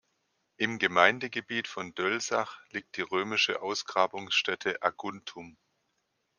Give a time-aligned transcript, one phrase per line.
[0.57, 5.57] Im Gemeindegebiet von Dölsach liegt die römische Ausgrabungsstätte Aguntum.